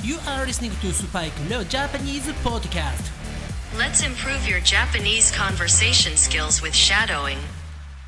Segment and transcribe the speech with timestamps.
[0.00, 3.10] You are listening to Spike Leo Japanese Podcast.
[3.76, 7.38] Let's improve your Japanese conversation skills with shadowing.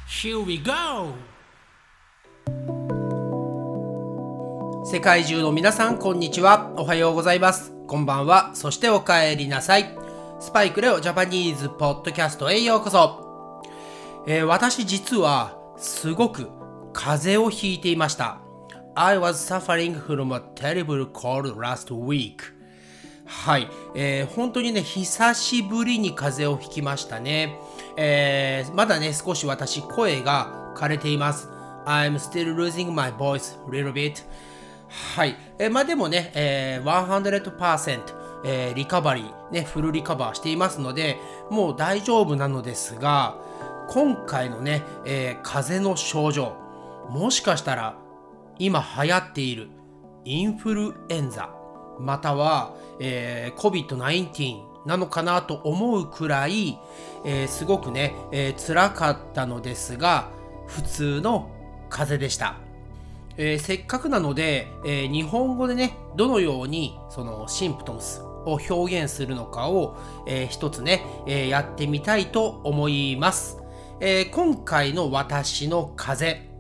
[0.07, 1.15] Here we go!
[4.85, 6.73] 世界中の皆さん、こんにちは。
[6.77, 7.73] おはようございます。
[7.89, 8.55] こんばんは。
[8.55, 9.99] そしてお帰りなさい。
[10.39, 13.63] スパイクレオジャパニーズポッドキャストへようこそ。
[14.29, 16.49] えー私実はすごく
[16.93, 18.39] 風邪をひいていました。
[19.03, 22.53] I was suffering from a terrible cold last week.
[23.25, 27.59] はい、えー本当にね、久しぶりに風邪をひきましたね。
[27.97, 31.49] えーまだね、少し私、声が枯れています。
[31.87, 34.23] I'm still losing my voice a little bit.
[35.17, 35.35] はい。
[35.59, 38.01] えーまあでもね、えー100%、
[38.45, 41.17] えーリカバリー、ね、フルリカバーしていますので、
[41.49, 43.39] もう大丈夫なのですが、
[43.89, 46.53] 今回のね、えー風邪の症状、
[47.09, 47.97] もしかしたら
[48.61, 49.69] 今流行っている
[50.27, 51.51] インフルエンザ、
[51.99, 56.79] または、えー COVID-19 なのかなと思うくらい、
[57.25, 60.29] えーすごくね、えー辛かったのですが、
[60.67, 61.51] 普通の
[61.89, 62.57] 風邪でした。
[63.39, 73.57] えーせっかくなので、えー日本語でね、どのようにそのシンプトムスを表現するのかを、えー一つね、えーやってみたいと思います。
[74.01, 76.51] えー今回の私の風邪、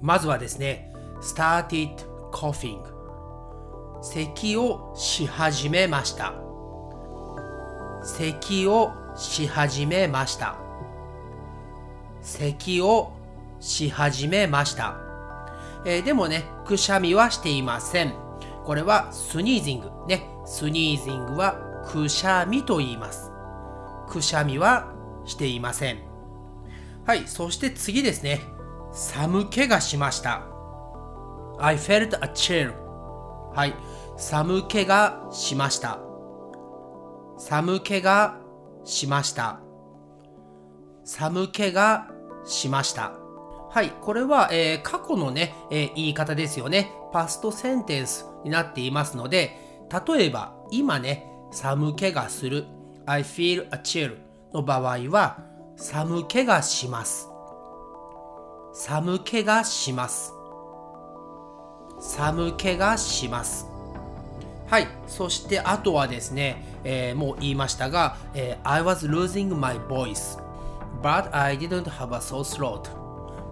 [0.00, 0.91] まずはですね、
[1.22, 1.94] started
[2.30, 2.82] coughing
[4.02, 6.34] 咳をし始めました。
[8.02, 10.56] 咳をし始めました。
[12.20, 13.12] 咳を
[13.60, 14.96] し始めました。
[15.86, 18.12] えーでもね、くしゃみはしていません。
[18.64, 19.90] これはスニージング。
[20.08, 21.54] ね、スニージングは
[21.86, 23.30] くしゃみと言います。
[24.08, 24.92] くしゃみは
[25.24, 25.98] していません。
[27.06, 28.40] はい、そして次ですね。
[28.92, 30.51] 寒気がしました。
[31.58, 32.72] I felt a chill.
[33.54, 33.74] はい、
[34.16, 35.98] 寒気がしました。
[37.38, 38.38] 寒気が
[38.84, 39.60] しました。
[41.04, 42.08] 寒気が
[42.44, 43.12] しました。
[43.70, 46.92] はい、これは、えー過去のね、えー言い方ですよね。
[47.12, 49.56] パストセンテンスになっていますので、
[50.06, 52.66] 例えば、今ね、寒気がする。
[53.06, 54.16] I feel a chill
[54.52, 55.38] の場合は、
[55.76, 57.28] 寒気がします。
[58.72, 60.32] 寒気がします。
[62.02, 63.66] 寒気がします。
[64.66, 64.88] はい。
[65.06, 70.38] そして、あとはですね、えーもう言いましたが、えー I was losing my voice,
[71.00, 72.90] but I didn't have a sore throat.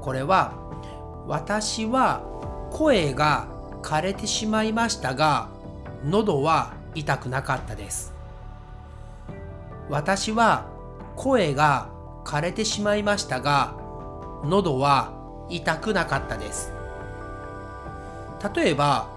[0.00, 0.53] これは、
[1.27, 2.22] 私は
[2.72, 3.47] 声が
[3.83, 5.49] 枯れてしまいましたが、
[6.05, 8.12] 喉は痛くなかったです。
[9.88, 10.67] 私は
[11.17, 11.88] 声が
[12.25, 13.75] 枯れてしまいましたが、
[14.44, 15.12] 喉は
[15.49, 16.80] 痛くなかったです。
[18.55, 19.09] 例えば、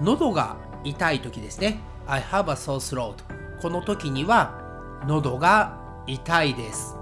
[0.00, 1.80] 喉が痛い時ですね。
[2.06, 3.14] I have a sore throat.
[3.60, 4.58] この時には、
[5.06, 6.96] 喉が痛いです。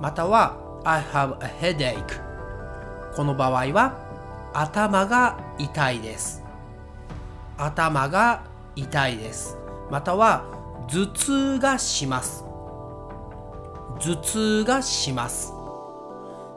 [0.00, 2.20] または、I have a headache.
[3.14, 3.96] この場合は、
[4.52, 6.42] 頭が痛いです。
[7.56, 8.42] 頭が
[8.74, 9.56] 痛いです。
[9.90, 10.44] または、
[10.88, 12.44] 頭痛がします。
[14.00, 15.52] 頭痛がします。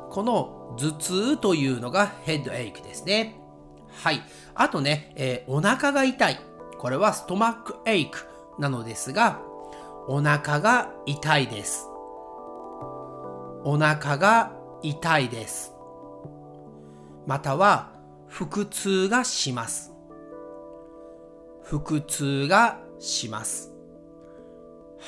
[0.09, 3.42] この頭痛というのがヘッドエイクですね。
[4.01, 4.21] はい。
[4.55, 6.39] あとね、えーお腹が痛い。
[6.77, 8.27] これはストマックエイク
[8.59, 9.39] なのですが、
[10.07, 11.87] お腹が痛いです。
[13.63, 14.51] お腹が
[14.81, 15.73] 痛いです。
[17.25, 17.91] または、
[18.27, 19.93] 腹痛がします。
[21.63, 23.71] 腹痛がします。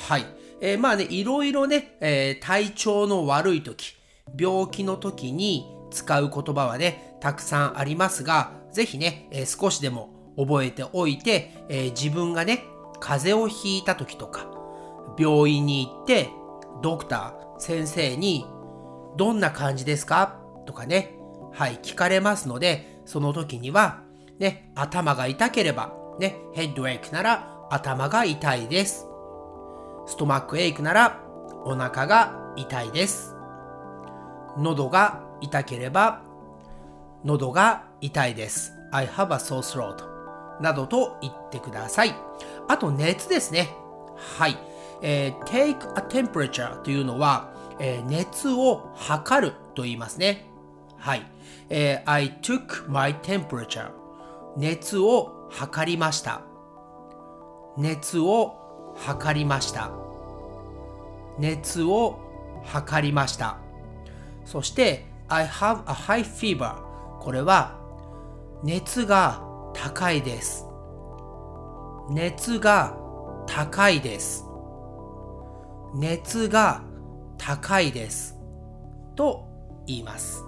[0.07, 0.25] はい。
[0.61, 3.95] えーまあね、いろいろね、えー体調の悪い時、
[4.37, 12.65] 病気の時に使う言葉はね、たくさんありますが、ぜひね、えー少しでも覚えておいて、えー自分がね、
[12.99, 14.47] 風邪をひいた時とか、
[15.17, 16.29] 病院に行って、
[16.83, 18.45] ドクター、先生に、
[19.15, 20.41] どんな感じですか？
[20.65, 21.15] とかね、
[21.53, 24.01] はい、聞かれますので、その時には、
[24.39, 29.07] ね、頭が痛ければ、ね、ヘッドエイクなら頭が痛いです。
[30.05, 31.21] ストマックエイクなら
[31.63, 33.33] お腹が痛いです。
[34.57, 36.21] 喉が痛ければ
[37.23, 38.73] 喉が痛いです。
[38.91, 42.15] I have a sore throat などと言ってください。
[42.67, 43.69] あと熱ですね。
[44.37, 44.57] はい。
[45.01, 50.45] えー take a temperature というのは、えー熱を測ると言いますね。
[50.97, 51.25] はい。
[51.69, 53.91] えー I took my temperature
[54.57, 56.41] 熱を測りました。
[57.77, 59.91] 熱を測りました。
[61.37, 62.19] 熱を
[62.63, 63.57] 測りました。
[64.45, 66.75] そして、I have a high fever
[67.19, 67.75] これは
[68.63, 69.43] 熱が
[69.73, 70.65] 高いです。
[72.09, 72.97] 熱が
[73.47, 74.45] 高いです。
[75.93, 76.81] 熱が
[77.37, 78.37] 高いです。
[79.15, 79.47] と
[79.85, 80.43] 言います。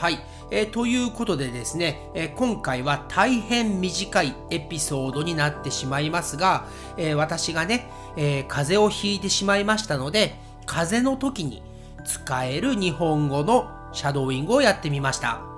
[0.00, 0.20] はい、
[0.50, 6.66] えーということでですね、えー今回は大変短いエピソードになってしまいますが、
[6.96, 10.34] えー私がね、え風邪をひいてしまいましたので、
[10.66, 11.62] 風邪の時に
[12.04, 15.51] 使える日本語のシャドーイングをやってみました。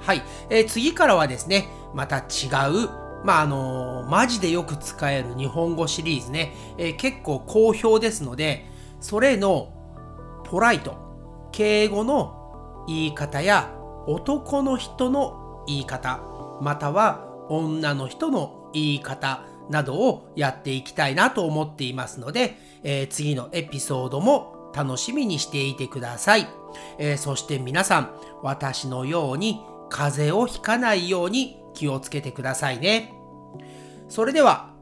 [0.00, 2.88] はい、えー次からはですね、また違う、
[3.24, 8.66] まああのーマジでよく使える日本語シリーズね、えー結構好評ですので、
[9.00, 9.72] それの
[10.44, 10.96] ポライト、
[11.52, 13.74] 敬語の言い方や
[14.06, 16.20] 男の人の言い方、
[16.60, 26.46] または女の人の言い方などをやっていきたいなと思っていますので、えー次のエピソードも楽しみにしていてください。
[26.98, 28.10] えーそして皆さん、
[28.42, 33.12] 私のように風邪をひかないように気をつけてくださいね。
[34.08, 34.74] それでは、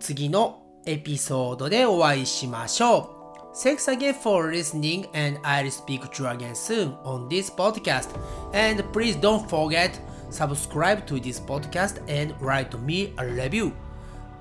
[0.00, 3.18] 次のエピソードでお会いしましょう。
[3.54, 8.08] Thanks again for listening and I'll speak to you again soon on this podcast.
[8.52, 10.00] And please don't forget
[10.30, 13.72] subscribe to this podcast and write me a review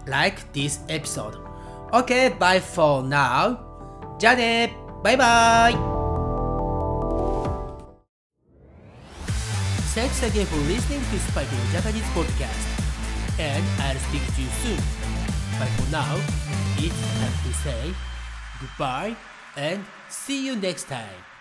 [0.06, 1.38] like this episode.
[1.92, 3.58] Okay, bye for now.
[4.20, 5.87] じゃあねバイバイ
[10.08, 12.64] Thanks again for listening to Spike の Japanese podcast.
[13.38, 14.80] And I'll speak to you soon.
[15.60, 16.16] But for now,
[16.78, 17.94] it's time to say
[18.62, 19.18] goodbye
[19.58, 21.37] and see you next time.